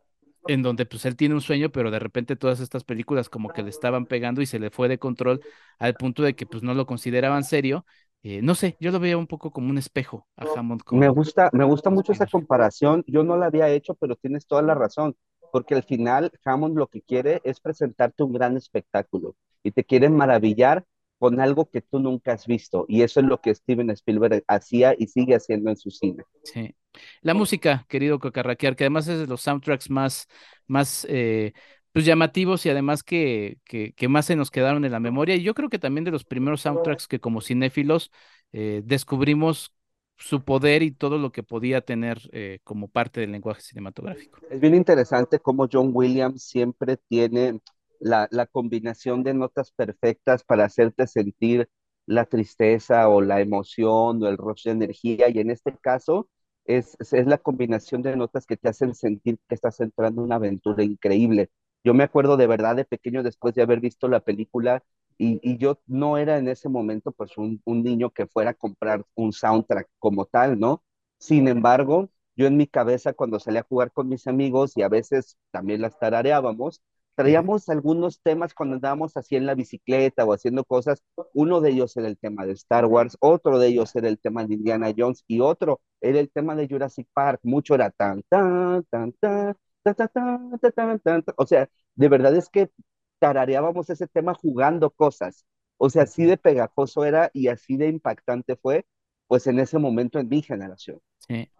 [0.48, 3.62] en donde pues él tiene un sueño, pero de repente todas estas películas como que
[3.62, 5.40] le estaban pegando y se le fue de control
[5.78, 7.84] al punto de que pues no lo consideraban serio.
[8.22, 10.82] Eh, no sé, yo lo veía un poco como un espejo a Hammond.
[10.90, 13.04] me gusta, me gusta mucho esa comparación.
[13.06, 15.16] Yo no la había hecho, pero tienes toda la razón,
[15.52, 20.08] porque al final Hammond lo que quiere es presentarte un gran espectáculo y te quiere
[20.08, 20.84] maravillar
[21.18, 22.84] con algo que tú nunca has visto.
[22.88, 26.24] Y eso es lo que Steven Spielberg hacía y sigue haciendo en su cine.
[26.44, 26.74] Sí.
[27.20, 30.28] La música, querido Cocarraquear, que además es de los soundtracks más,
[30.66, 31.52] más eh,
[31.92, 35.34] pues llamativos y además que, que, que, más se nos quedaron en la memoria.
[35.36, 38.10] Y yo creo que también de los primeros soundtracks que como cinéfilos
[38.52, 39.72] eh, descubrimos
[40.18, 44.40] su poder y todo lo que podía tener eh, como parte del lenguaje cinematográfico.
[44.50, 47.60] Es bien interesante cómo John Williams siempre tiene
[48.00, 51.68] la, la combinación de notas perfectas para hacerte sentir
[52.06, 55.28] la tristeza o la emoción o el rush de energía.
[55.28, 56.28] Y en este caso,
[56.64, 60.36] es, es la combinación de notas que te hacen sentir que estás entrando en una
[60.36, 61.50] aventura increíble.
[61.84, 64.82] Yo me acuerdo de verdad de pequeño después de haber visto la película
[65.18, 68.54] y, y yo no era en ese momento pues un, un, niño que fuera a
[68.54, 70.82] comprar un soundtrack como tal, ¿no?
[71.18, 74.88] Sin embargo, yo en mi cabeza cuando salía a jugar con mis amigos y a
[74.88, 76.82] veces también las tarareábamos,
[77.16, 81.02] traíamos algunos temas cuando andábamos así en la bicicleta o haciendo cosas.
[81.34, 84.44] Uno de ellos era el tema de Star Wars, otro de ellos era el tema
[84.46, 87.40] de Indiana Jones y otro era el tema de Jurassic Park.
[87.44, 91.34] Mucho era tan, tan, tan, tan, tan, tan, tan, tan, tan, tan.
[91.38, 92.70] O sea, de verdad es que
[93.18, 95.44] tarareábamos ese tema jugando cosas.
[95.78, 98.86] O sea, así de pegajoso era y así de impactante fue,
[99.26, 101.00] pues en ese momento en mi generación.
[101.28, 101.50] Sí.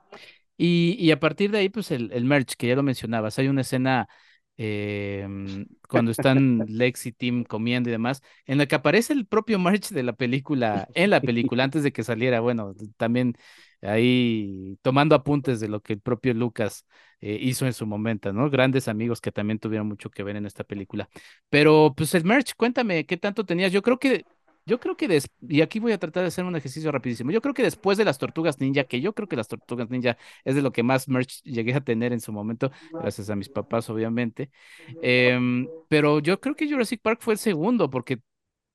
[0.57, 3.49] Y, y a partir de ahí, pues el, el merch, que ya lo mencionabas, hay
[3.49, 4.09] una escena
[4.57, 5.27] eh,
[5.89, 9.91] cuando están Lex y Tim comiendo y demás, en la que aparece el propio March
[9.91, 13.37] de la película, en la película, antes de que saliera, bueno, también
[13.83, 16.87] ahí tomando apuntes de lo que el propio Lucas
[17.21, 18.51] eh, hizo en su momento, ¿no?
[18.51, 21.09] Grandes amigos que también tuvieron mucho que ver en esta película.
[21.49, 23.73] Pero pues el merch, cuéntame, ¿qué tanto tenías?
[23.73, 24.25] Yo creo que
[24.67, 25.31] yo creo que, des...
[25.41, 27.31] y aquí voy a tratar de hacer un ejercicio rapidísimo.
[27.31, 30.19] Yo creo que después de las tortugas ninja, que yo creo que las tortugas ninja
[30.45, 33.49] es de lo que más merch llegué a tener en su momento, gracias a mis
[33.49, 34.51] papás, obviamente.
[35.03, 35.39] Eh,
[35.89, 38.21] pero yo creo que Jurassic Park fue el segundo, porque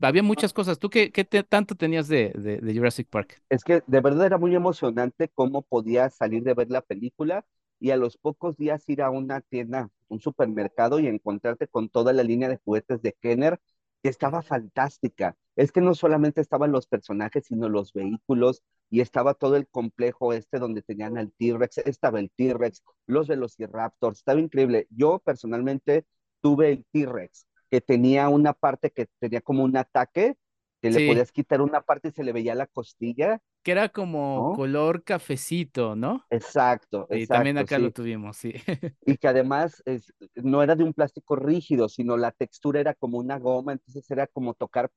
[0.02, 0.80] había muchas cosas.
[0.80, 3.42] ¿Tú qué, qué te, tanto tenías de, de, de, Jurassic Park?
[3.50, 7.46] Es que de verdad era muy emocionante cómo podías salir de ver la película
[7.80, 12.14] y a los pocos días ir a una tienda, un supermercado y encontrarte con toda
[12.14, 13.60] la línea de juguetes de Kenner
[14.02, 15.36] que estaba fantástica.
[15.56, 20.34] Es que no solamente estaban los personajes, sino los vehículos y estaba todo el complejo
[20.34, 24.88] este donde tenían al T-Rex, estaba el T-Rex, los Velociraptors, estaba increíble.
[24.90, 26.06] Yo personalmente
[26.42, 30.38] tuve el T-Rex, que tenía una parte que tenía como un ataque,
[30.82, 31.00] que sí.
[31.00, 33.40] le podías quitar una parte y se le veía la costilla.
[33.64, 34.56] Que era como ¿no?
[34.56, 36.26] color cafecito, ¿no?
[36.30, 37.82] Exacto, Y exacto, también acá sí.
[37.84, 38.54] lo tuvimos, sí.
[39.06, 43.18] Y que además es, no era de un plástico rígido, sino la textura era como
[43.18, 44.92] una goma, entonces era como tocar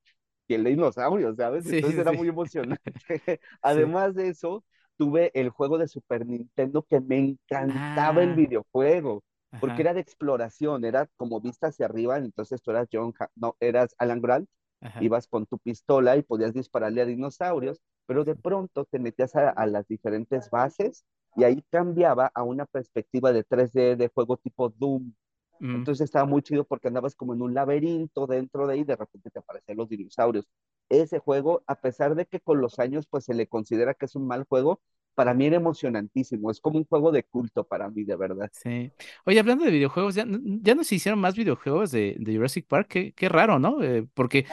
[0.47, 1.65] piel de dinosaurio, ¿sabes?
[1.65, 2.81] Sí, entonces era muy emocionante.
[3.61, 4.63] además de eso,
[4.97, 9.23] tuve el juego de Super Nintendo que me encantaba el Ah, videojuego.
[9.59, 13.29] Porque ajá, era de exploración, era como vista hacia arriba, entonces tú eras John, Ha-
[13.35, 14.49] no, eras Alan Grant,
[14.81, 15.07] ajá.
[15.07, 19.49] ibas con tu pistola y podías dispararle a dinosaurios, pero de pronto te metías a,
[19.49, 21.05] a las diferentes bases
[21.35, 25.13] y ahí cambiaba a una perspectiva de 3D de juego tipo Doom.
[25.61, 28.95] Mm, Entonces estaba muy chido porque andabas como en un laberinto dentro de ahí, de
[28.95, 30.47] repente te aparecían los dinosaurios.
[30.89, 34.15] Ese juego, a pesar de que con los años pues se le considera que es
[34.15, 34.81] un mal juego,
[35.15, 36.51] para mí era emocionantísimo.
[36.51, 38.51] Es como un juego de culto para mí, de verdad.
[38.51, 38.93] sí.
[39.25, 40.25] Oye, hablando de videojuegos, ya,
[40.61, 43.81] ya no se hicieron más videojuegos de, de Jurassic Park, qué, qué raro, ¿no?
[43.83, 44.45] Eh, porque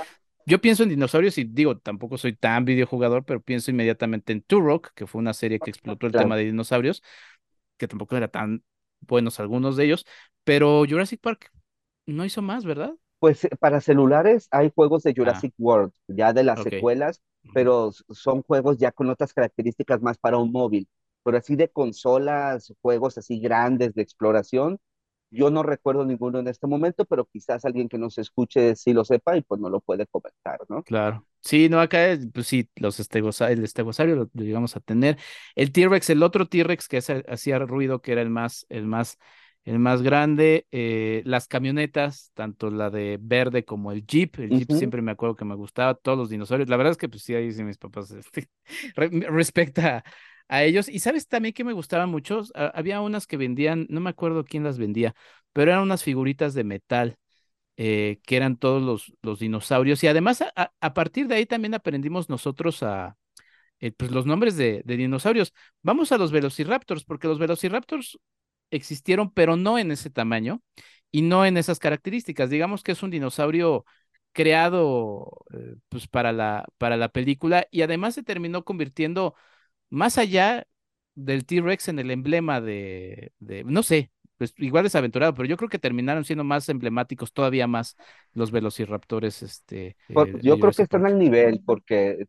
[0.46, 4.90] yo pienso en dinosaurios y digo, tampoco soy tan videojugador, pero pienso inmediatamente en Turok,
[4.94, 6.38] que fue una serie que explotó el tema Claro.
[6.38, 7.02] de dinosaurios,
[7.78, 8.64] que tampoco era tan
[9.00, 10.06] buenos algunos de ellos,
[10.44, 11.52] pero Jurassic Park
[12.06, 12.94] no hizo más, ¿verdad?
[13.18, 17.92] Pues eh, para celulares hay juegos de Ah, Jurassic World, ya de las secuelas, pero
[18.10, 20.88] son juegos ya con otras características más para un móvil.
[21.24, 24.78] Pero así de consolas, juegos así grandes de exploración,
[25.32, 29.04] Yo no recuerdo ninguno en este momento, pero quizás alguien que nos escuche sí lo
[29.04, 30.84] sepa y pues no lo puede comentar, ¿no?
[30.84, 31.26] Claro.
[31.40, 35.18] Sí, no, acá, pues sí, los estegosarios, el estegosario lo, llegamos a tener.
[35.54, 39.18] El T-Rex, el otro T-Rex que hacía ruido, que era el más, el más,
[39.64, 44.38] el más grande, eh, las camionetas, tanto la de verde como el Jeep.
[44.40, 46.68] El Jeep siempre me acuerdo que me gustaba, todos los dinosaurios.
[46.68, 48.48] La verdad es que pues sí, ahí sí mis papás este,
[48.96, 50.04] respecta
[50.48, 50.88] a ellos.
[50.88, 54.64] Y sabes también que me gustaban mucho, había unas que vendían, no me acuerdo quién
[54.64, 55.14] las vendía,
[55.52, 57.18] pero eran unas figuritas de metal.
[57.78, 60.04] Eh, que eran todos los, los dinosaurios.
[60.04, 63.16] Y además, a, partir de ahí también aprendimos nosotros a
[63.80, 65.54] eh, pues los nombres de, de, dinosaurios.
[65.82, 68.18] Vamos a los velociraptors, porque los velociraptors
[68.72, 70.62] existieron, pero no en ese tamaño
[71.12, 72.50] y no en esas características.
[72.50, 73.84] Digamos que es un dinosaurio
[74.32, 79.34] creado eh, pues para la, para la película y además se terminó convirtiendo
[79.90, 80.66] más allá
[81.14, 83.32] del T-Rex en el emblema de,
[83.66, 87.66] no sé, pues igual es aventurado, pero yo creo que terminaron siendo más emblemáticos todavía
[87.66, 87.96] más
[88.32, 89.42] los velociraptores.
[89.42, 92.24] Este, eh, yo creo que están al nivel, porque,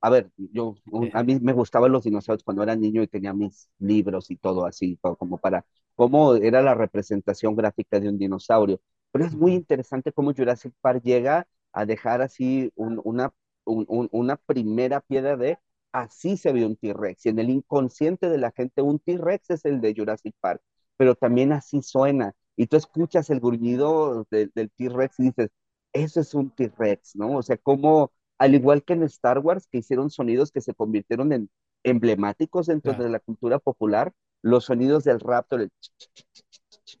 [0.00, 0.76] a ver, yo,
[1.12, 4.66] a mí me gustaban los dinosaurios cuando era niño y tenía mis libros y todo
[4.66, 8.80] así, como para, cómo era la representación gráfica de un dinosaurio.
[9.12, 13.32] Pero es muy interesante cómo Jurassic Park llega a dejar así una,
[13.64, 15.58] una primera piedra de
[15.92, 17.26] así se ve un T-Rex.
[17.26, 20.62] Y en el inconsciente de la gente, un T-Rex es el de Jurassic Park,
[20.96, 22.34] pero también así suena.
[22.56, 25.50] Y tú escuchas el gruñido del T-Rex y dices,
[25.92, 27.36] eso es un T-Rex, ¿no?
[27.38, 31.32] O sea, como, al igual que en Star Wars, que hicieron sonidos que se convirtieron
[31.32, 31.50] en
[31.84, 35.70] emblemáticos dentro de la cultura popular, los sonidos del Raptor, el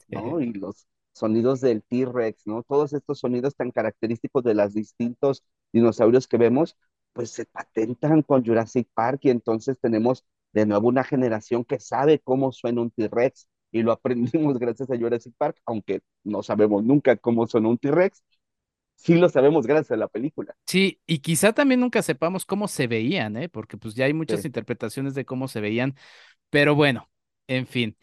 [0.08, 0.40] ¿no?
[0.40, 2.62] Y los sonidos del T-Rex, ¿no?
[2.62, 6.76] Todos estos sonidos tan característicos de los distintos dinosaurios que vemos,
[7.14, 12.20] pues se patentan con Jurassic Park y entonces tenemos de nuevo una generación que sabe
[12.20, 17.16] cómo suena un T-Rex y lo aprendimos gracias a Jurassic Park, aunque no sabemos nunca
[17.16, 18.22] cómo suena un T-Rex,
[19.00, 20.54] sí lo sabemos gracias a la película.
[20.66, 23.48] Sí, y quizá también nunca sepamos cómo se veían, ¿eh?
[23.48, 25.94] porque pues ya hay muchas interpretaciones de cómo se veían,
[26.50, 27.10] pero bueno,
[27.46, 27.96] en fin.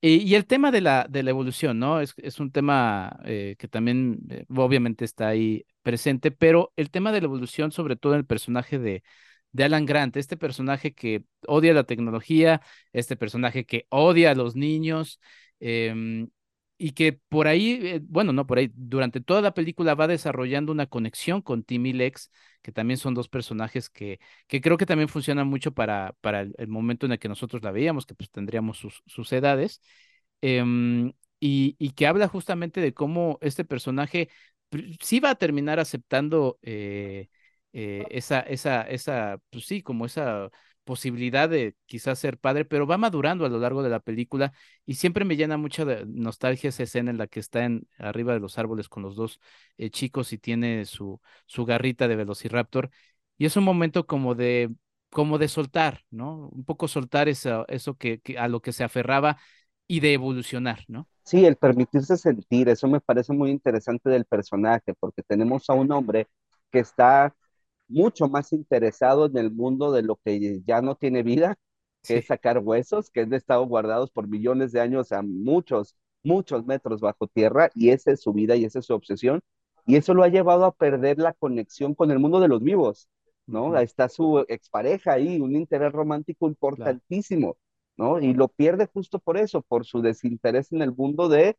[0.00, 2.00] Y, el tema de la, de la evolución, ¿no?
[2.00, 7.10] Es, es un tema eh, que también eh, obviamente está ahí presente, pero el tema
[7.10, 9.02] de la evolución, sobre todo en el personaje de,
[9.52, 12.60] de Alan Grant, este personaje que odia la tecnología,
[12.92, 15.20] este personaje que odia a los niños,
[15.58, 16.28] em,
[16.84, 20.70] y que por ahí, eh, bueno, no por ahí, durante toda la película va desarrollando
[20.70, 25.08] una conexión con Timmy Lex, que también son dos personajes que, que creo que también
[25.08, 28.76] funcionan mucho para, para el, momento en el que nosotros la veíamos, que pues tendríamos
[28.76, 29.80] sus, sus edades,
[30.42, 34.28] em, y, y, que habla justamente de cómo este personaje
[35.00, 37.28] sí va a terminar aceptando eh,
[37.72, 40.50] eh, esa, esa, esa, pues sí, como esa
[40.84, 44.52] posibilidad de quizás ser padre, pero va madurando a lo largo de la película
[44.86, 48.40] y siempre me llena mucha nostalgia esa escena en la que está en, arriba de
[48.40, 49.40] los árboles con los dos
[49.78, 52.90] eh, chicos y tiene su, su garrita de Velociraptor
[53.38, 54.70] y es un momento como de
[55.10, 56.48] como de soltar, ¿no?
[56.48, 59.38] Un poco soltar eso, eso que, a lo que se aferraba
[59.86, 61.08] y de evolucionar, ¿no?
[61.22, 65.92] Sí, el permitirse sentir, eso me parece muy interesante del personaje, porque tenemos a un
[65.92, 66.26] hombre
[66.70, 67.34] que está
[67.88, 71.56] mucho más interesado en el mundo de lo que ya no tiene vida,
[72.02, 76.66] que es sacar huesos, que han estado guardados por millones de años a muchos, muchos
[76.66, 79.40] metros bajo tierra, y esa es su vida y esa es su obsesión,
[79.86, 83.08] y eso lo ha llevado a perder la conexión con el mundo de los vivos,
[83.46, 83.78] ¿no?
[83.78, 87.56] Está su expareja ahí, un interés romántico importantísimo,
[87.96, 88.20] ¿no?
[88.20, 91.56] Y lo pierde justo por eso, por su desinterés en el mundo de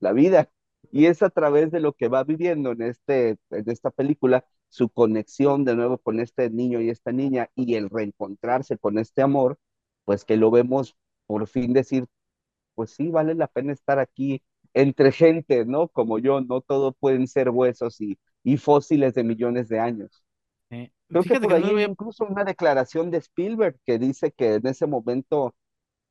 [0.00, 0.50] la vida.
[0.92, 4.44] Y es a través de lo que va viviendo en, este, en esta película
[4.76, 9.22] su conexión de nuevo con este niño y esta niña y el reencontrarse con este
[9.22, 9.58] amor,
[10.04, 12.06] pues que lo vemos por fin decir,
[12.74, 14.42] pues sí, vale la pena estar aquí
[14.74, 15.88] entre gente, ¿no?
[15.88, 20.24] Como yo, no todo pueden ser huesos y, y fósiles de millones de años.
[20.70, 24.66] Eh, Creo que por ahí hay incluso una declaración de Spielberg que dice que en
[24.66, 25.54] ese momento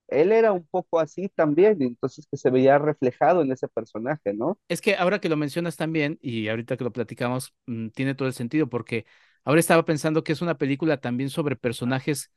[0.07, 4.59] él era un poco así también, entonces que se veía reflejado en ese personaje, ¿no?
[4.67, 8.27] Es que ahora que lo mencionas también, y ahorita que lo platicamos, mm, tiene todo
[8.27, 9.05] el sentido, porque
[9.43, 12.31] ahora estaba pensando que es una película también sobre personajes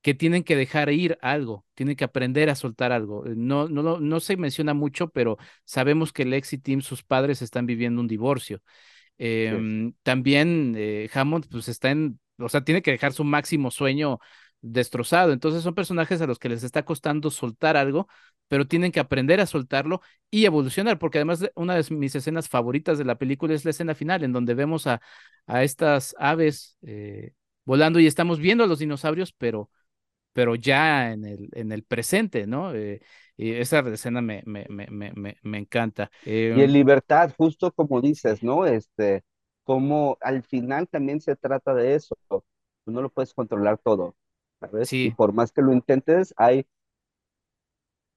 [0.00, 3.26] que tienen que dejar ir algo, tienen que aprender a soltar algo.
[3.26, 7.42] Eh, no, no, no se menciona mucho, pero sabemos que Lex y Tim, sus padres,
[7.42, 8.62] están viviendo un divorcio.
[9.18, 14.20] Em, también eh, Hammond, pues está en, o sea, tiene que dejar su máximo sueño
[14.60, 15.32] destrozado.
[15.32, 18.08] Entonces son personajes a los que les está costando soltar algo,
[18.48, 20.00] pero tienen que aprender a soltarlo
[20.30, 23.94] y evolucionar, porque además una de mis escenas favoritas de la película es la escena
[23.94, 25.00] final, en donde vemos a,
[25.46, 27.32] a estas aves eh,
[27.64, 29.70] volando y estamos viendo a los dinosaurios, pero,
[30.32, 32.74] pero ya en el, en el presente, ¿no?
[32.74, 33.00] Eh,
[33.36, 36.10] y esa escena me, me, me, me encanta.
[36.52, 38.66] y en libertad, justo como dices, ¿no?
[38.66, 39.24] Este,
[39.64, 42.16] como al final también se trata de eso.
[42.28, 44.16] Tú no lo puedes controlar todo,
[44.60, 44.92] ¿sabes?
[44.92, 46.66] Y por más que lo intentes, hay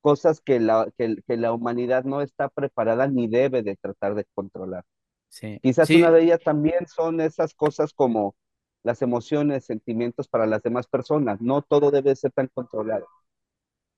[0.01, 4.25] cosas que la, que, que la humanidad no está preparada ni debe de tratar de
[4.33, 4.83] controlar.
[5.29, 5.59] Sí.
[5.61, 8.35] Quizás una de ellas también son esas cosas como
[8.83, 11.39] las emociones, sentimientos para las demás personas.
[11.39, 13.07] No todo debe ser tan controlado.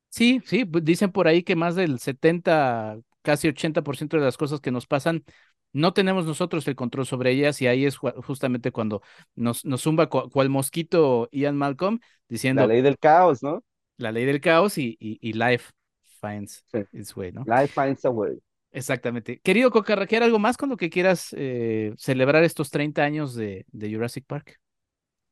[0.10, 4.62] Sí, sí, pues, dicen por ahí que más del 70, casi 80% de las cosas
[4.62, 5.24] que nos pasan,
[5.74, 9.02] no tenemos nosotros el control sobre ellas y ahí es justamente cuando
[9.36, 12.00] nos, nos zumba cual mosquito Ian Malcolm
[12.30, 12.62] diciendo...
[12.62, 13.64] La ley del caos, ¿no?
[13.98, 15.72] La ley del caos y, y, life
[16.22, 17.44] finds its way, ¿no?
[17.46, 18.40] Life finds a way.
[18.72, 19.40] Exactamente.
[19.42, 23.94] Querido Cocarraquear, ¿algo más con lo que quieras eh, celebrar estos 30 años de, de
[23.94, 24.60] Jurassic Park?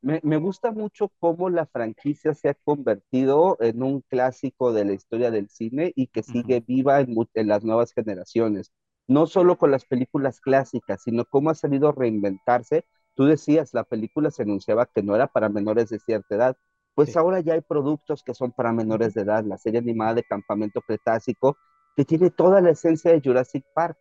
[0.02, 5.30] Me, gusta mucho cómo la franquicia se ha convertido en un clásico de la historia
[5.30, 8.72] del cine y que sigue viva en, las nuevas generaciones.
[9.08, 12.86] No solo con las películas clásicas, sino cómo ha salido reinventarse.
[13.16, 16.58] Tú decías, la película se anunciaba que no era para menores de cierta edad.
[16.95, 19.43] Pues ahora ya hay productos que son para menores de edad.
[19.45, 21.58] La serie animada de Campamento Cretácico,
[21.95, 23.97] que tiene toda la esencia de Jurassic Park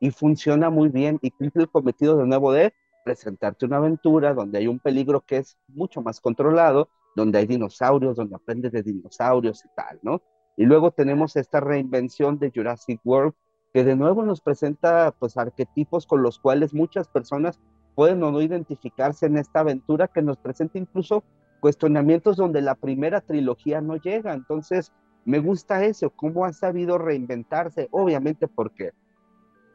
[0.00, 2.72] y funciona muy bien y cumple el cometido de nuevo de
[3.04, 8.16] presentarte una aventura donde hay un peligro que es mucho más controlado, donde hay dinosaurios,
[8.16, 10.22] donde aprendes de dinosaurios y tal, ¿no?
[10.56, 13.34] Y luego tenemos esta reinvención de Jurassic World,
[13.74, 17.58] que de nuevo nos presenta pues arquetipos con los cuales muchas personas
[17.96, 21.24] pueden o no identificarse en esta aventura que nos presenta incluso
[21.58, 24.32] cuestionamientos donde la primera trilogía no llega.
[24.32, 24.92] Entonces,
[25.24, 28.92] me gusta eso, cómo ha sabido reinventarse, obviamente porque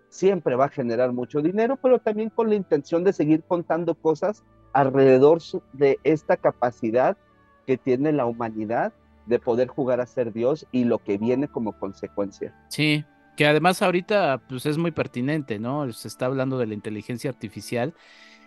[0.08, 4.45] siempre va a generar mucho dinero, pero también con la intención de seguir contando cosas
[4.72, 5.39] alrededor
[5.74, 7.18] de esta capacidad
[7.68, 8.93] que tiene la humanidad
[9.26, 12.56] de poder jugar a ser Dios y lo que viene como consecuencia.
[12.70, 13.04] Sí,
[13.39, 15.89] que además ahorita pues es muy pertinente, ¿no?
[15.93, 17.93] Se está hablando de la inteligencia artificial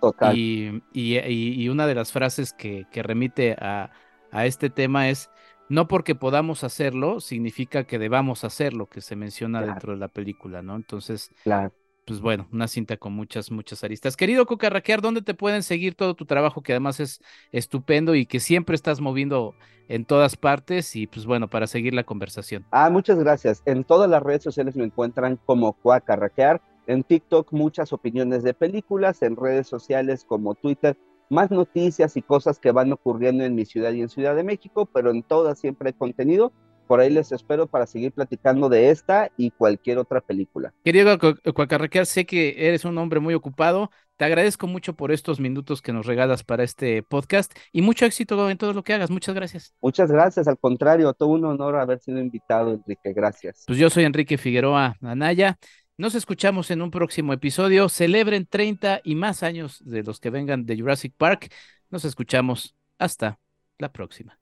[0.02, 0.36] Total.
[0.36, 3.90] Y, y, una de las frases que, que remite a,
[4.30, 5.30] a, este tema es,
[5.70, 10.60] no porque podamos hacerlo, significa que debamos hacerlo, que se menciona dentro de la película,
[10.60, 10.76] ¿no?
[10.76, 11.72] Entonces, claro.
[12.04, 14.16] Pues bueno, una cinta con muchas, muchas aristas.
[14.16, 17.20] Querido Cocarraquear, ¿dónde te pueden seguir todo tu trabajo, que además es
[17.52, 19.54] estupendo y que siempre estás moviendo
[19.88, 20.96] en todas partes?
[20.96, 22.64] Y pues bueno, para seguir la conversación.
[22.70, 23.62] Ah, muchas gracias.
[23.66, 26.60] En todas las redes sociales me encuentran como Coacarraquear.
[26.88, 30.96] En TikTok muchas opiniones de películas, en redes sociales como Twitter
[31.32, 34.86] más noticias y cosas que van ocurriendo en mi ciudad y en Ciudad de México,
[34.92, 36.52] pero en todas siempre hay contenido.
[36.92, 40.74] Por ahí les espero para seguir platicando de esta y cualquier otra película.
[40.84, 41.18] Querido
[41.54, 43.90] Cuacarraquear, sé que eres un hombre muy ocupado.
[44.18, 48.50] Te agradezco mucho por estos minutos que nos regalas para este podcast y mucho éxito
[48.50, 49.08] en todo lo que hagas.
[49.10, 49.74] Muchas gracias.
[49.80, 50.46] Muchas gracias.
[50.46, 53.14] Al contrario, todo un honor haber sido invitado, Enrique.
[53.14, 53.64] Gracias.
[53.66, 55.56] Pues yo soy Enrique Figueroa Anaya.
[55.96, 57.88] Nos escuchamos en un próximo episodio.
[57.88, 61.50] Celebren 30 y más años de los que vengan de Jurassic Park.
[61.88, 62.76] Nos escuchamos.
[62.98, 63.38] Hasta
[63.78, 64.41] la próxima.